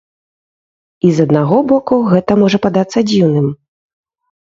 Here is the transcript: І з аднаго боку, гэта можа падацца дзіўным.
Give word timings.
І 1.07 1.09
з 1.17 1.25
аднаго 1.27 1.57
боку, 1.71 1.99
гэта 2.13 2.37
можа 2.45 2.57
падацца 2.65 2.99
дзіўным. 3.13 3.47